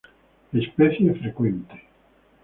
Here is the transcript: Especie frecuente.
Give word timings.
Especie 0.51 1.13
frecuente. 1.13 1.83